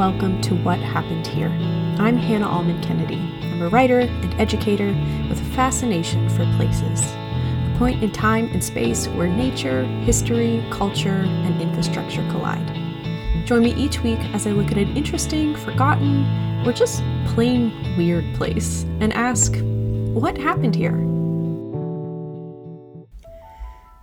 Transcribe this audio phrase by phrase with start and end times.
[0.00, 1.50] welcome to What Happened Here.
[1.98, 3.16] I'm Hannah Allman Kennedy.
[3.42, 4.86] I'm a writer and educator
[5.28, 11.10] with a fascination for places, a point in time and space where nature, history, culture,
[11.10, 12.66] and infrastructure collide.
[13.44, 16.24] Join me each week as I look at an interesting, forgotten,
[16.66, 19.54] or just plain weird place and ask,
[20.14, 20.96] what happened here?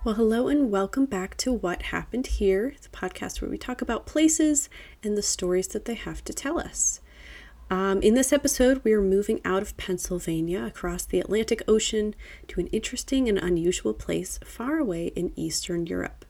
[0.08, 4.06] Well, hello and welcome back to What Happened Here, the podcast where we talk about
[4.06, 4.70] places
[5.02, 7.02] and the stories that they have to tell us.
[7.68, 12.14] Um, in this episode, we are moving out of Pennsylvania across the Atlantic Ocean
[12.46, 16.24] to an interesting and unusual place far away in Eastern Europe.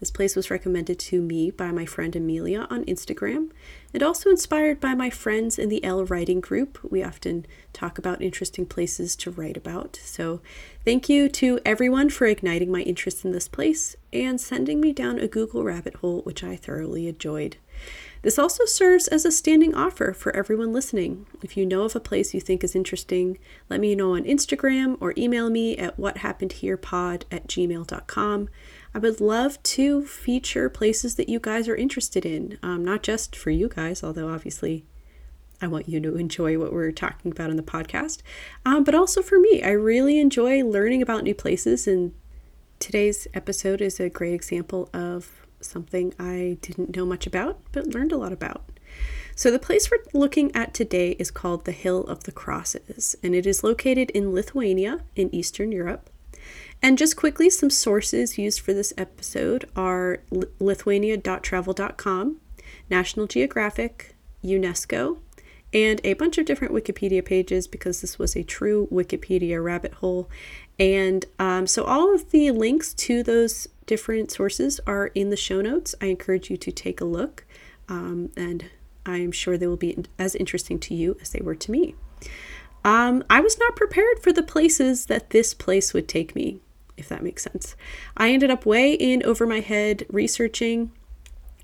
[0.00, 3.50] This place was recommended to me by my friend Amelia on Instagram
[3.92, 6.78] and also inspired by my friends in the L Writing Group.
[6.90, 10.00] We often talk about interesting places to write about.
[10.02, 10.40] So,
[10.86, 15.18] thank you to everyone for igniting my interest in this place and sending me down
[15.18, 17.58] a Google rabbit hole, which I thoroughly enjoyed.
[18.22, 21.26] This also serves as a standing offer for everyone listening.
[21.42, 23.38] If you know of a place you think is interesting,
[23.70, 28.48] let me know on Instagram or email me at whathappenedherepod at gmail.com.
[28.94, 33.34] I would love to feature places that you guys are interested in, um, not just
[33.34, 34.84] for you guys, although obviously
[35.62, 38.22] I want you to enjoy what we're talking about in the podcast,
[38.66, 39.62] um, but also for me.
[39.62, 42.12] I really enjoy learning about new places, and
[42.78, 48.12] today's episode is a great example of something I didn't know much about, but learned
[48.12, 48.64] a lot about.
[49.34, 53.34] So, the place we're looking at today is called the Hill of the Crosses, and
[53.34, 56.10] it is located in Lithuania in Eastern Europe.
[56.82, 60.18] And just quickly, some sources used for this episode are
[60.58, 62.36] lithuania.travel.com,
[62.88, 65.18] National Geographic, UNESCO,
[65.72, 70.28] and a bunch of different Wikipedia pages because this was a true Wikipedia rabbit hole.
[70.78, 75.60] And um, so all of the links to those different sources are in the show
[75.60, 75.94] notes.
[76.00, 77.44] I encourage you to take a look,
[77.88, 78.66] um, and
[79.06, 81.94] I am sure they will be as interesting to you as they were to me.
[82.84, 86.60] Um, I was not prepared for the places that this place would take me
[87.00, 87.74] if that makes sense.
[88.16, 90.92] I ended up way in over my head researching.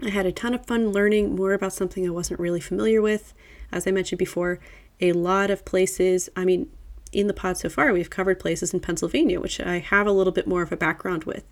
[0.03, 3.33] I had a ton of fun learning more about something I wasn't really familiar with.
[3.72, 4.60] As I mentioned before,
[5.00, 6.71] a lot of places, I mean,
[7.12, 10.32] in the pod so far, we've covered places in Pennsylvania, which I have a little
[10.32, 11.44] bit more of a background with.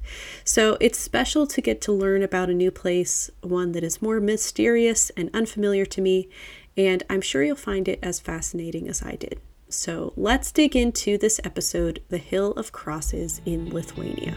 [0.44, 4.20] So it's special to get to learn about a new place, one that is more
[4.20, 6.28] mysterious and unfamiliar to me,
[6.76, 9.40] and I'm sure you'll find it as fascinating as I did.
[9.68, 14.36] So let's dig into this episode The Hill of Crosses in Lithuania.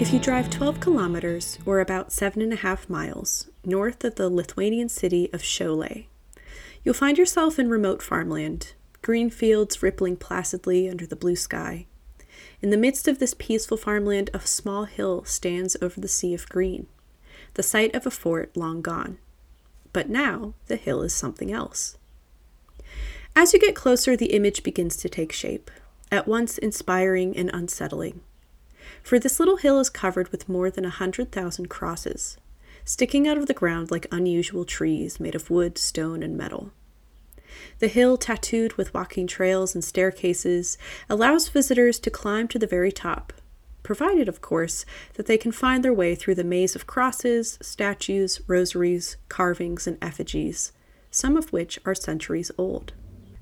[0.00, 4.28] If you drive 12 kilometers, or about seven and a half miles, north of the
[4.28, 6.06] Lithuanian city of Šiauliai,
[6.82, 11.86] you'll find yourself in remote farmland, green fields rippling placidly under the blue sky.
[12.60, 16.48] In the midst of this peaceful farmland, a small hill stands over the sea of
[16.48, 16.86] green
[17.54, 19.18] the site of a fort long gone.
[19.92, 21.96] But now the hill is something else.
[23.36, 25.70] As you get closer, the image begins to take shape,
[26.10, 28.20] at once inspiring and unsettling.
[29.02, 32.36] For this little hill is covered with more than a hundred thousand crosses,
[32.84, 36.72] sticking out of the ground like unusual trees made of wood, stone, and metal.
[37.78, 40.76] The hill, tattooed with walking trails and staircases,
[41.08, 43.32] allows visitors to climb to the very top,
[43.82, 44.84] provided, of course,
[45.14, 49.98] that they can find their way through the maze of crosses, statues, rosaries, carvings, and
[50.02, 50.72] effigies,
[51.10, 52.92] some of which are centuries old.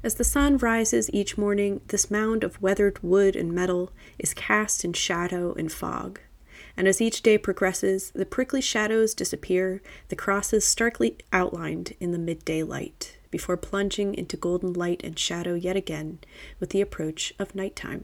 [0.04, 4.84] As the sun rises each morning, this mound of weathered wood and metal is cast
[4.84, 6.18] in shadow and fog.
[6.76, 12.18] And as each day progresses, the prickly shadows disappear, the crosses starkly outlined in the
[12.18, 16.18] midday light, before plunging into golden light and shadow yet again
[16.58, 18.02] with the approach of nighttime.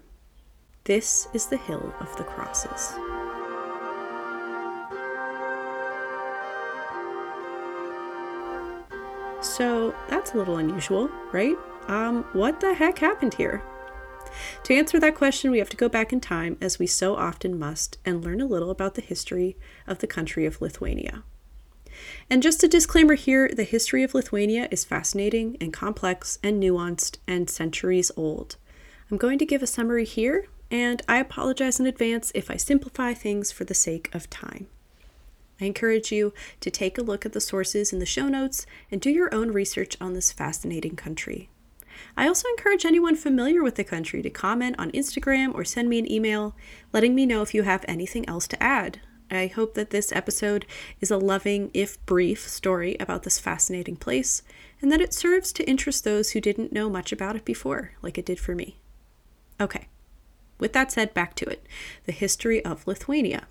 [0.84, 2.94] This is the Hill of the Crosses.
[9.40, 11.56] So that's a little unusual, right?
[11.88, 13.62] Um, what the heck happened here?
[14.64, 17.58] To answer that question, we have to go back in time, as we so often
[17.58, 19.56] must, and learn a little about the history
[19.86, 21.24] of the country of Lithuania.
[22.30, 27.18] And just a disclaimer here the history of Lithuania is fascinating and complex and nuanced
[27.26, 28.56] and centuries old.
[29.10, 33.14] I'm going to give a summary here, and I apologize in advance if I simplify
[33.14, 34.66] things for the sake of time.
[35.60, 39.00] I encourage you to take a look at the sources in the show notes and
[39.00, 41.48] do your own research on this fascinating country.
[42.16, 45.98] I also encourage anyone familiar with the country to comment on Instagram or send me
[45.98, 46.56] an email
[46.92, 49.00] letting me know if you have anything else to add.
[49.30, 50.64] I hope that this episode
[51.00, 54.42] is a loving, if brief, story about this fascinating place
[54.80, 58.16] and that it serves to interest those who didn't know much about it before, like
[58.16, 58.78] it did for me.
[59.60, 59.88] Okay,
[60.58, 61.66] with that said, back to it
[62.04, 63.48] the history of Lithuania.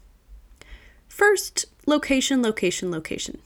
[1.08, 3.40] First, location, location, location.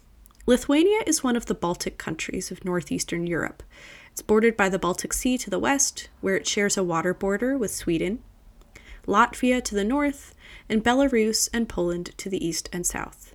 [0.52, 3.64] Lithuania is one of the Baltic countries of northeastern Europe.
[4.12, 7.58] It's bordered by the Baltic Sea to the west, where it shares a water border
[7.58, 8.22] with Sweden,
[9.08, 10.36] Latvia to the north,
[10.68, 13.34] and Belarus and Poland to the east and south.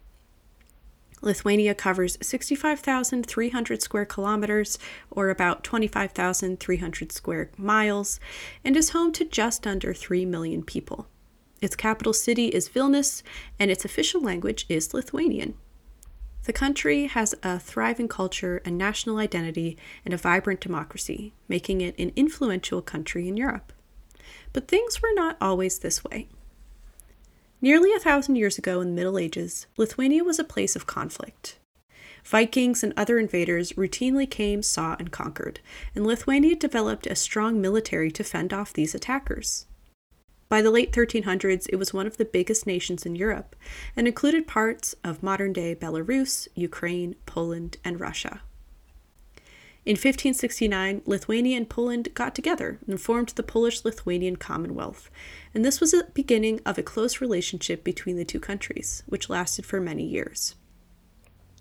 [1.22, 4.78] Lithuania covers 65,300 square kilometers,
[5.10, 8.20] or about 25,300 square miles,
[8.62, 11.08] and is home to just under 3 million people.
[11.62, 13.22] Its capital city is Vilnius,
[13.58, 15.54] and its official language is Lithuanian.
[16.46, 21.98] The country has a thriving culture and national identity and a vibrant democracy, making it
[21.98, 23.72] an influential country in Europe.
[24.52, 26.28] But things were not always this way.
[27.60, 31.58] Nearly a thousand years ago in the Middle Ages, Lithuania was a place of conflict.
[32.22, 35.58] Vikings and other invaders routinely came, saw, and conquered,
[35.96, 39.66] and Lithuania developed a strong military to fend off these attackers.
[40.48, 43.56] By the late 1300s, it was one of the biggest nations in Europe
[43.96, 48.42] and included parts of modern day Belarus, Ukraine, Poland, and Russia.
[49.84, 55.10] In 1569, Lithuania and Poland got together and formed the Polish Lithuanian Commonwealth,
[55.54, 59.64] and this was the beginning of a close relationship between the two countries, which lasted
[59.64, 60.56] for many years.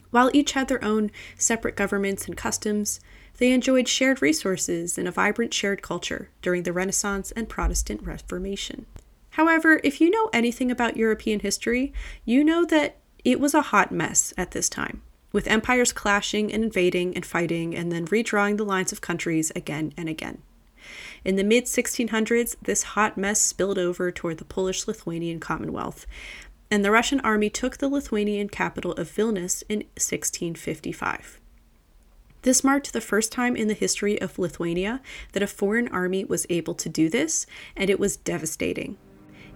[0.10, 3.00] While each had their own separate governments and customs,
[3.38, 8.86] they enjoyed shared resources and a vibrant shared culture during the Renaissance and Protestant Reformation.
[9.32, 11.94] However, if you know anything about European history,
[12.24, 15.02] you know that it was a hot mess at this time
[15.34, 19.92] with empires clashing and invading and fighting and then redrawing the lines of countries again
[19.98, 20.42] and again.
[21.26, 26.06] In the mid 1600s, this hot mess spilled over toward the Polish Lithuanian Commonwealth,
[26.72, 31.42] and the Russian army took the Lithuanian capital of Vilnius in 1655.
[32.46, 35.02] This marked the first time in the history of Lithuania
[35.32, 38.98] that a foreign army was able to do this, and it was devastating.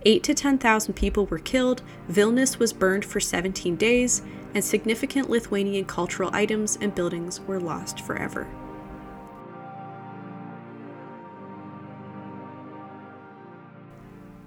[0.07, 4.23] 8 to 10,000 people were killed, Vilnius was burned for 17 days,
[4.55, 8.47] and significant Lithuanian cultural items and buildings were lost forever.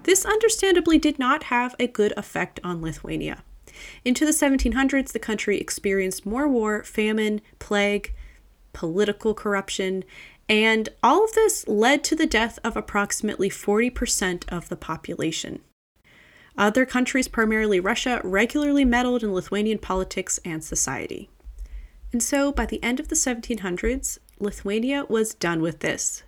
[0.03, 3.41] This understandably did not have a good effect on Lithuania.
[4.03, 8.13] Into the 1700s, the country experienced more war, famine, plague,
[8.73, 10.03] political corruption,
[10.49, 15.61] and all of this led to the death of approximately 40% of the population.
[16.57, 21.29] Other countries, primarily Russia, regularly meddled in Lithuanian politics and society.
[22.11, 26.23] And so, by the end of the 1700s, Lithuania was done with this.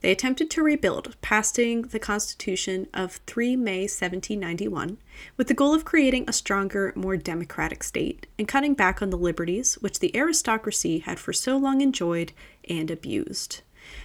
[0.00, 4.96] They attempted to rebuild, passing the Constitution of 3 May 1791,
[5.36, 9.18] with the goal of creating a stronger, more democratic state and cutting back on the
[9.18, 12.32] liberties which the aristocracy had for so long enjoyed
[12.68, 13.60] and abused.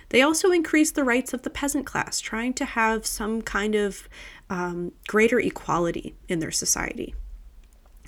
[0.10, 4.10] They also increased the rights of the peasant class, trying to have some kind of
[4.50, 7.16] um, greater equality in their society.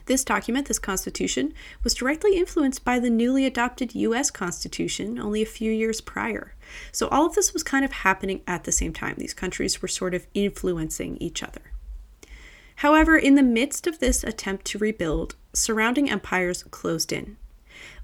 [0.07, 5.45] This document, this constitution, was directly influenced by the newly adopted US Constitution only a
[5.45, 6.55] few years prior.
[6.93, 9.15] So all of this was kind of happening at the same time.
[9.17, 11.73] These countries were sort of influencing each other.
[12.77, 17.35] However, in the midst of this attempt to rebuild, surrounding empires closed in.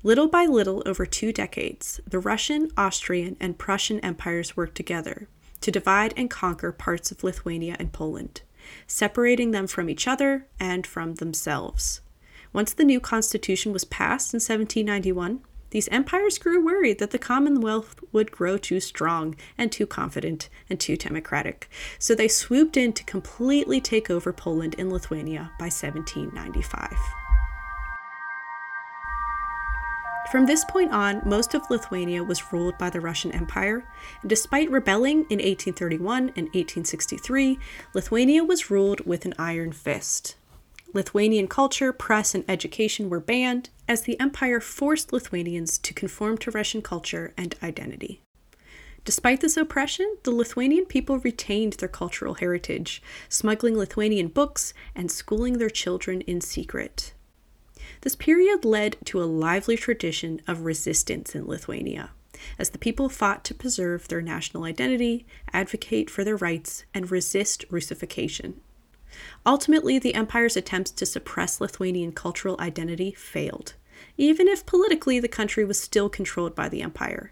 [0.04, 5.30] Little by little, over two decades, the Russian, Austrian, and Prussian empires worked together
[5.62, 8.42] to divide and conquer parts of Lithuania and Poland,
[8.88, 12.02] separating them from each other and from themselves.
[12.52, 15.42] Once the new constitution was passed in 1791,
[15.72, 20.80] these empires grew worried that the Commonwealth would grow too strong and too confident and
[20.80, 21.68] too democratic,
[21.98, 26.96] so they swooped in to completely take over Poland and Lithuania by 1795.
[30.34, 33.88] From this point on, most of Lithuania was ruled by the Russian Empire,
[34.22, 37.60] and despite rebelling in 1831 and 1863,
[37.94, 40.36] Lithuania was ruled with an iron fist.
[40.92, 46.50] Lithuanian culture, press, and education were banned as the empire forced Lithuanians to conform to
[46.50, 48.20] Russian culture and identity.
[49.06, 55.60] Despite this oppression, the Lithuanian people retained their cultural heritage, smuggling Lithuanian books and schooling
[55.60, 57.14] their children in secret.
[58.04, 62.10] This period led to a lively tradition of resistance in Lithuania,
[62.60, 67.64] as the people fought to preserve their national identity, advocate for their rights, and resist
[67.70, 68.60] Russification.
[69.46, 73.76] Ultimately, the empire's attempts to suppress Lithuanian cultural identity failed,
[74.18, 77.32] even if politically the country was still controlled by the empire.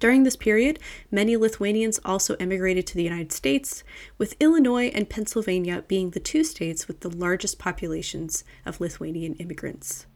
[0.00, 0.78] During this period,
[1.10, 3.84] many Lithuanians also emigrated to the United States,
[4.16, 10.06] with Illinois and Pennsylvania being the two states with the largest populations of Lithuanian immigrants.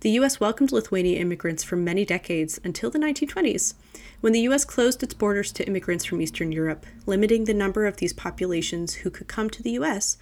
[0.00, 3.74] The US welcomed Lithuanian immigrants for many decades until the 1920s,
[4.20, 7.98] when the US closed its borders to immigrants from Eastern Europe, limiting the number of
[7.98, 10.16] these populations who could come to the US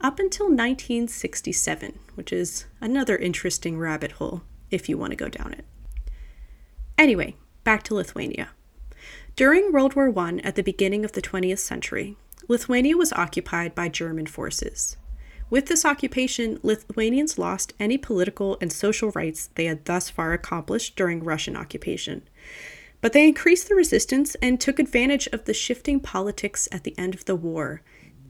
[0.00, 5.52] up until 1967, which is another interesting rabbit hole if you want to go down
[5.52, 5.66] it.
[6.96, 8.50] Anyway, back to Lithuania.
[9.36, 12.16] During World War I at the beginning of the 20th century,
[12.46, 14.96] Lithuania was occupied by German forces.
[15.50, 20.94] With this occupation, Lithuanians lost any political and social rights they had thus far accomplished
[20.94, 22.22] during Russian occupation.
[23.00, 27.14] But they increased the resistance and took advantage of the shifting politics at the end
[27.14, 27.82] of the war.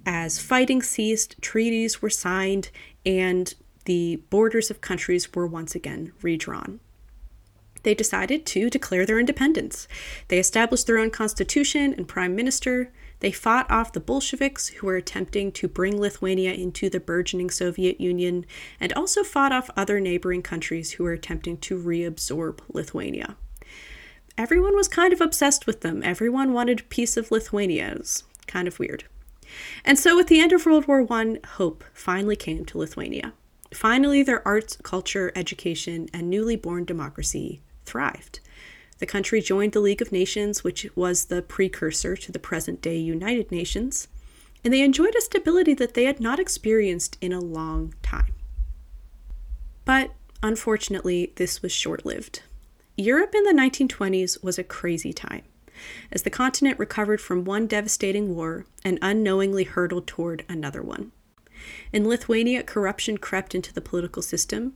[0.07, 2.71] As fighting ceased, treaties were signed,
[3.07, 6.81] and the borders of countries were once again redrawn
[7.85, 9.87] they decided to declare their independence.
[10.29, 12.93] They established their own constitution and prime minister.
[13.21, 18.01] They fought off the Bolsheviks, who were attempting to bring Lithuania into the burgeoning Soviet
[18.01, 18.45] Union,
[18.81, 23.37] and also fought off other neighboring countries who were attempting to reabsorb Lithuania.
[24.37, 26.03] Everyone was kind of obsessed with them.
[26.03, 27.93] Everyone wanted a piece of Lithuania.
[27.93, 29.05] It was kind of weird.
[29.85, 33.35] And so, at the end of World War I, hope finally came to Lithuania.
[33.73, 38.41] Finally, their arts, culture, education, and newly born democracy thrived.
[38.99, 42.97] The country joined the League of Nations, which was the precursor to the present day
[42.97, 44.09] United Nations,
[44.65, 48.35] and they enjoyed a stability that they had not experienced in a long time.
[49.85, 50.13] But
[50.43, 52.43] unfortunately, this was short lived.
[52.97, 55.43] Europe in the 1920s was a crazy time.
[56.13, 61.11] As the continent recovered from one devastating war and unknowingly hurtled toward another one.
[61.93, 64.75] In Lithuania, corruption crept into the political system,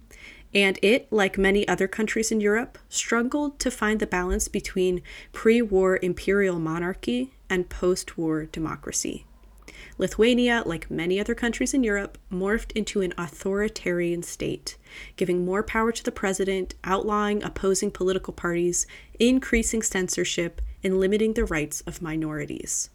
[0.55, 5.03] and it, like many other countries in Europe, struggled to find the balance between
[5.33, 9.25] pre war imperial monarchy and post war democracy.
[9.99, 14.77] Lithuania, like many other countries in Europe, morphed into an authoritarian state,
[15.17, 18.87] giving more power to the president, outlawing opposing political parties,
[19.19, 22.91] increasing censorship, and limiting the rights of minorities.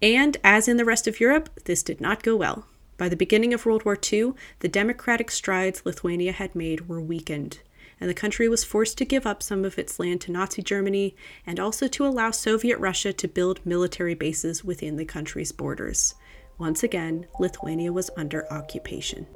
[0.00, 2.66] And as in the rest of Europe, this did not go well.
[3.02, 7.58] By the beginning of World War II, the democratic strides Lithuania had made were weakened,
[7.98, 11.16] and the country was forced to give up some of its land to Nazi Germany
[11.44, 16.14] and also to allow Soviet Russia to build military bases within the country's borders.
[16.58, 19.26] Once again, Lithuania was under occupation.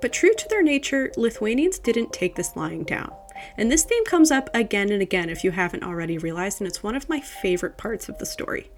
[0.00, 3.12] But true to their nature, Lithuanians didn't take this lying down.
[3.56, 6.84] And this theme comes up again and again if you haven't already realized, and it's
[6.84, 8.70] one of my favorite parts of the story.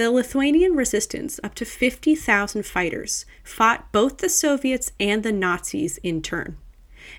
[0.00, 6.22] The Lithuanian resistance, up to 50,000 fighters, fought both the Soviets and the Nazis in
[6.22, 6.56] turn.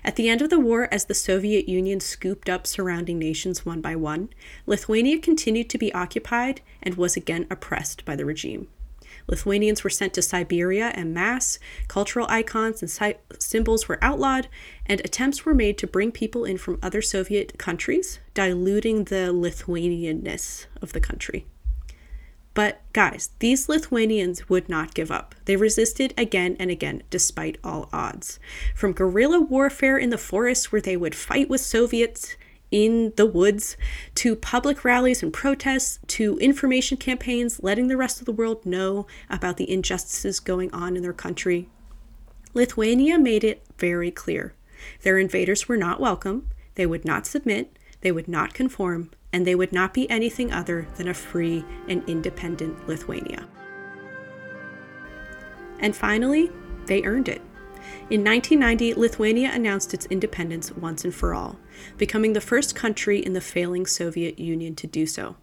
[0.02, 3.80] At the end of the war, as the Soviet Union scooped up surrounding nations one
[3.80, 4.30] by one,
[4.66, 8.66] Lithuania continued to be occupied and was again oppressed by the regime.
[9.28, 14.48] Lithuanians were sent to Siberia en masse, cultural icons and si- symbols were outlawed,
[14.86, 20.66] and attempts were made to bring people in from other Soviet countries, diluting the Lithuanianness
[20.82, 21.46] of the country.
[22.54, 25.34] But guys, these Lithuanians would not give up.
[25.46, 28.38] They resisted again and again, despite all odds.
[28.74, 32.36] From guerrilla warfare in the forests, where they would fight with Soviets
[32.70, 33.76] in the woods,
[34.16, 39.06] to public rallies and protests, to information campaigns letting the rest of the world know
[39.30, 41.68] about the injustices going on in their country.
[42.54, 44.54] Lithuania made it very clear
[45.02, 49.54] their invaders were not welcome, they would not submit, they would not conform, and they
[49.54, 53.48] would not be anything other than a free and independent Lithuania.
[55.80, 56.50] And finally,
[56.86, 57.40] they earned it.
[58.10, 61.58] In 1990, Lithuania announced its independence once and for all,
[61.96, 65.36] becoming the first country in the failing Soviet Union to do so.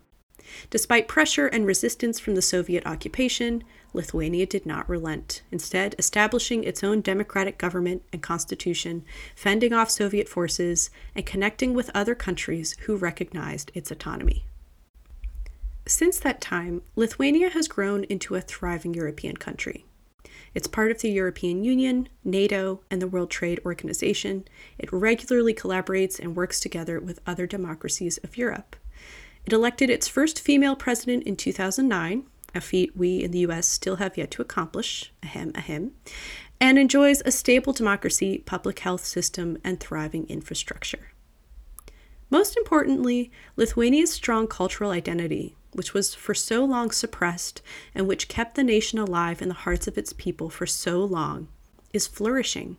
[0.70, 6.84] Despite pressure and resistance from the Soviet occupation, Lithuania did not relent, instead, establishing its
[6.84, 9.04] own democratic government and constitution,
[9.36, 14.46] fending off Soviet forces, and connecting with other countries who recognized its autonomy.
[15.88, 19.86] Since that time, Lithuania has grown into a thriving European country.
[20.54, 24.46] It's part of the European Union, NATO, and the World Trade Organization.
[24.78, 28.76] It regularly collaborates and works together with other democracies of Europe.
[29.46, 33.98] It elected its first female president in 2009, a feat we in the US still
[33.98, 35.92] have yet to accomplish, ahem, ahem,
[36.60, 41.12] and enjoys a stable democracy, public health system, and thriving infrastructure.
[42.30, 47.62] Most importantly, Lithuania's strong cultural identity, which was for so long suppressed
[47.96, 51.48] and which kept the nation alive in the hearts of its people for so long,
[51.94, 52.78] is flourishing.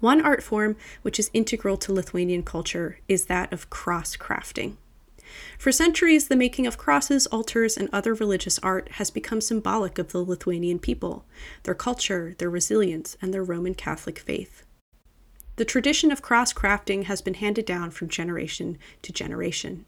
[0.00, 4.76] One art form which is integral to Lithuanian culture is that of cross crafting.
[5.58, 10.12] For centuries, the making of crosses, altars, and other religious art has become symbolic of
[10.12, 11.24] the Lithuanian people,
[11.62, 14.64] their culture, their resilience, and their Roman Catholic faith.
[15.56, 19.84] The tradition of cross crafting has been handed down from generation to generation.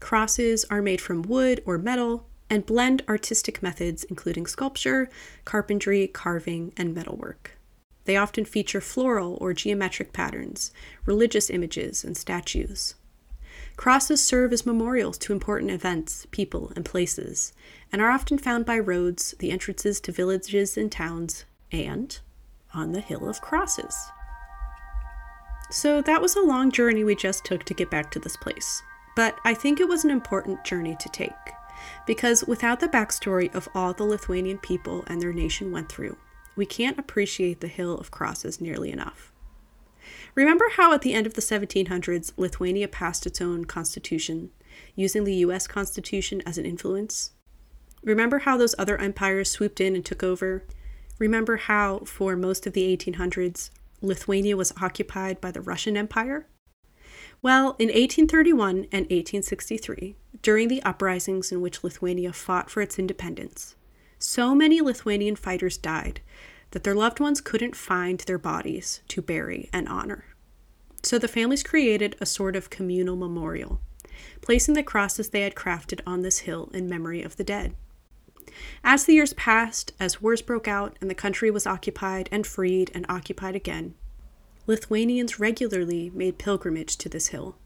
[0.00, 5.10] Crosses are made from wood or metal and blend artistic methods, including sculpture,
[5.44, 7.58] carpentry, carving, and metalwork.
[8.04, 10.72] They often feature floral or geometric patterns,
[11.04, 12.94] religious images, and statues.
[13.78, 17.52] Crosses serve as memorials to important events, people, and places,
[17.92, 22.18] and are often found by roads, the entrances to villages and towns, and
[22.74, 23.94] on the Hill of Crosses.
[25.70, 28.82] So that was a long journey we just took to get back to this place.
[29.14, 31.30] But I think it was an important journey to take,
[32.04, 36.16] because without the backstory of all the Lithuanian people and their nation went through,
[36.56, 39.32] we can't appreciate the Hill of Crosses nearly enough.
[40.38, 44.52] Remember how at the end of the 1700s, Lithuania passed its own constitution,
[44.94, 47.32] using the US Constitution as an influence?
[48.04, 50.64] Remember how those other empires swooped in and took over?
[51.18, 56.46] Remember how, for most of the 1800s, Lithuania was occupied by the Russian Empire?
[57.42, 63.74] Well, in 1831 and 1863, during the uprisings in which Lithuania fought for its independence,
[64.20, 66.20] so many Lithuanian fighters died
[66.70, 70.24] that their loved ones couldn't find their bodies to bury and honor.
[71.02, 73.80] So the families created a sort of communal memorial,
[74.40, 77.74] placing the crosses they had crafted on this hill in memory of the dead.
[78.82, 82.90] As the years passed, as wars broke out and the country was occupied and freed
[82.94, 83.94] and occupied again,
[84.66, 87.56] Lithuanians regularly made pilgrimage to this hill,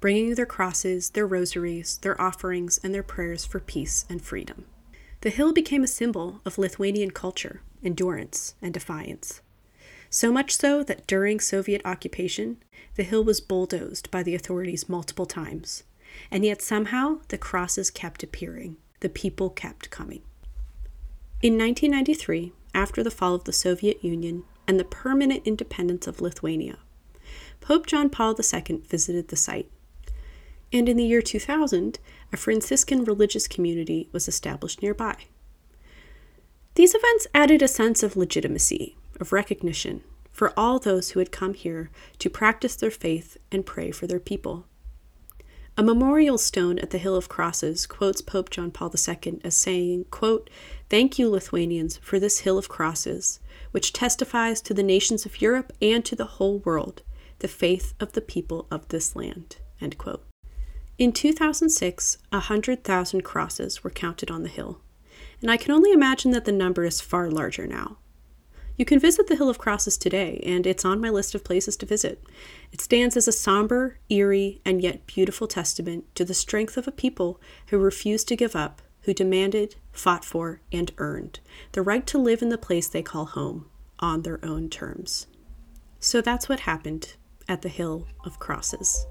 [0.00, 4.64] bringing their crosses, their rosaries, their offerings, and their prayers for peace and freedom.
[5.20, 9.40] The hill became a symbol of Lithuanian culture, endurance, and defiance.
[10.14, 12.58] So much so that during Soviet occupation,
[12.96, 15.84] the hill was bulldozed by the authorities multiple times,
[16.30, 20.20] and yet somehow the crosses kept appearing the people kept coming.
[21.40, 26.76] In 1993, after the fall of the Soviet Union and the permanent independence of Lithuania,
[27.62, 29.70] Pope John Paul II visited the site.
[30.74, 31.98] And in the year 2000,
[32.32, 35.16] a Franciscan religious community was established nearby.
[36.74, 41.54] These events added a sense of legitimacy, of recognition, for all those who had come
[41.54, 44.66] here to practice their faith and pray for their people.
[45.76, 50.04] A memorial stone at the Hill of Crosses quotes Pope John Paul II as saying,
[50.10, 50.50] quote,
[50.90, 55.72] Thank you, Lithuanians, for this Hill of Crosses, which testifies to the nations of Europe
[55.80, 57.02] and to the whole world
[57.38, 59.56] the faith of the people of this land.
[59.80, 60.24] End quote.
[60.98, 64.80] In 2006, 100,000 crosses were counted on the hill,
[65.40, 67.96] and I can only imagine that the number is far larger now.
[68.76, 71.76] You can visit the Hill of Crosses today, and it's on my list of places
[71.76, 72.24] to visit.
[72.72, 76.92] It stands as a somber, eerie, and yet beautiful testament to the strength of a
[76.92, 81.40] people who refused to give up, who demanded, fought for, and earned
[81.72, 83.66] the right to live in the place they call home
[83.98, 85.26] on their own terms.
[86.00, 87.14] So that's what happened
[87.48, 89.06] at the Hill of Crosses.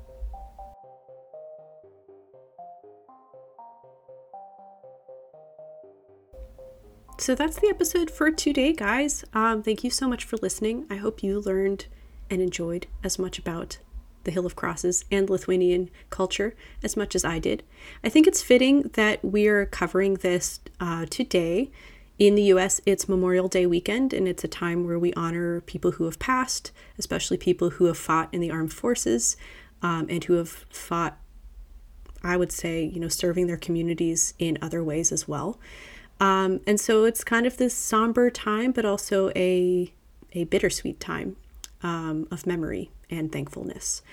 [7.22, 9.24] So that's the episode for today, guys.
[9.32, 10.88] Um, thank you so much for listening.
[10.90, 11.86] I hope you learned
[12.32, 13.78] and enjoyed as much about
[14.24, 17.62] the Hill of Crosses and Lithuanian culture as much as I did.
[18.04, 21.70] I think it's fitting that we're covering this uh, today.
[22.18, 25.92] In the US, it's Memorial Day weekend, and it's a time where we honor people
[25.92, 29.38] who have passed, especially people who have fought in the armed forces
[29.84, 31.20] um, and who have fought,
[32.24, 35.60] I would say, you know, serving their communities in other ways as well.
[36.22, 39.92] Um, and so it's kind of this somber time, but also a,
[40.34, 41.36] a bittersweet time
[41.82, 44.04] um, of memory and thankfulness.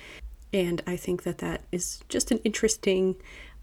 [0.51, 3.17] And I think that that is just an interesting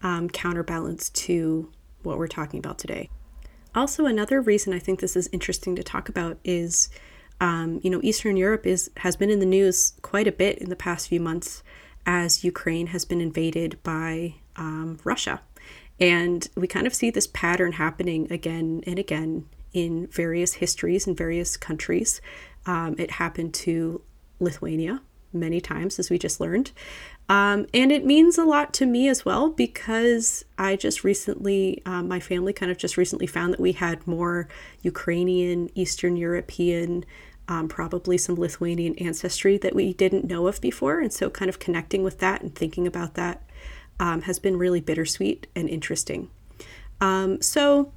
[0.04, 1.72] um, counterbalance to
[2.04, 3.10] what we're talking about today.
[3.74, 6.90] Also, another reason I think this is interesting to talk about is,
[7.42, 10.70] um, you know, Eastern Europe is has been in the news quite a bit in
[10.70, 11.64] the past few months
[12.06, 15.42] as Ukraine has been invaded by um, Russia.
[16.00, 21.16] And we kind of see this pattern happening again and again in various histories in
[21.16, 22.22] various countries.
[22.66, 24.02] Um, it happened to
[24.40, 25.02] Lithuania
[25.34, 26.72] many times, as we just learned.
[27.28, 32.08] Um, and it means a lot to me as well because I just recently, um,
[32.08, 34.48] my family kind of just recently found that we had more
[34.82, 37.04] Ukrainian, Eastern European,
[37.48, 41.00] um, probably some Lithuanian ancestry that we didn't know of before.
[41.00, 43.44] And so, kind of connecting with that and thinking about that
[44.00, 46.30] um, has been really bittersweet and interesting.
[47.02, 47.92] Um, so,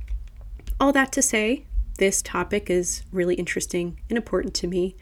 [0.80, 1.66] all that to say,
[1.98, 4.96] this topic is really interesting and important to me.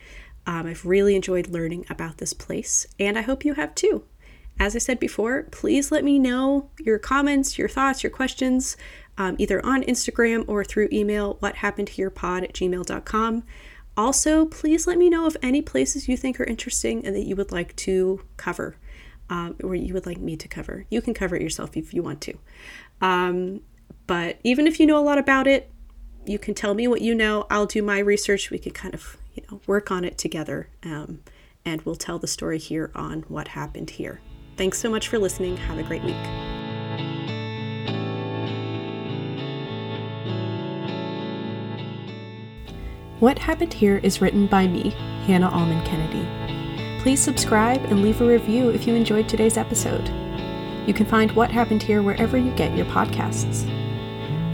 [0.46, 4.04] Um, I've really enjoyed learning about this place, and I hope you have too.
[4.58, 8.76] as I said before, please let me know your comments, your thoughts, your questions,
[9.18, 13.44] um, either on Instagram or through email, what happened here pod at gmail.com.
[13.96, 17.34] Also, please let me know of any places you think are interesting and that you
[17.34, 18.76] would like to cover,
[19.30, 20.86] um, or you would like me to cover.
[20.90, 22.34] You can cover it yourself if you want to.
[23.00, 23.60] Um,
[24.06, 25.70] but even if you know a lot about it,
[26.24, 27.46] you can tell me what you know.
[27.50, 28.50] I'll do my research.
[28.50, 31.20] We can kind of, you know, work on it together, um,
[31.64, 34.20] and we'll tell the story here on what happened here.
[34.56, 35.56] Thanks so much for listening.
[35.56, 36.14] Have a great week.
[43.18, 44.90] What Happened Here is written by me,
[45.24, 46.55] Hannah Allman Kennedy.
[47.06, 50.08] Please subscribe and leave a review if you enjoyed today's episode.
[50.88, 53.62] You can find What Happened Here wherever you get your podcasts.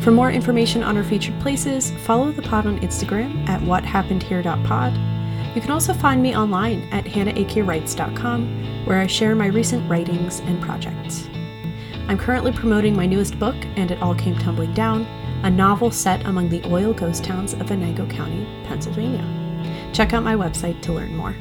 [0.02, 5.56] For more information on our featured places, follow the pod on Instagram at whathappenedhere.pod.
[5.56, 10.60] You can also find me online at hannahakewrites.com, where I share my recent writings and
[10.60, 11.30] projects.
[12.06, 15.06] I'm currently promoting my newest book, And It All Came Tumbling Down,
[15.42, 19.24] a novel set among the oil ghost towns of Venango County, Pennsylvania.
[19.94, 21.34] Check out my website to learn more.